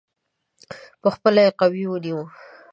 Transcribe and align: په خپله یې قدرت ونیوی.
په 1.01 1.07
خپله 1.15 1.39
یې 1.45 1.51
قدرت 1.59 1.85
ونیوی. 1.89 2.25